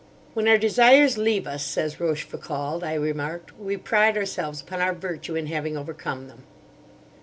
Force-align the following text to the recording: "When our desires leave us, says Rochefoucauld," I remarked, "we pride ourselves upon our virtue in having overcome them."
"When 0.33 0.47
our 0.47 0.57
desires 0.57 1.19
leave 1.19 1.45
us, 1.45 1.63
says 1.63 1.99
Rochefoucauld," 1.99 2.83
I 2.83 2.95
remarked, 2.95 3.55
"we 3.59 3.77
pride 3.77 4.17
ourselves 4.17 4.59
upon 4.61 4.81
our 4.81 4.93
virtue 4.95 5.35
in 5.35 5.45
having 5.45 5.77
overcome 5.77 6.27
them." 6.27 6.41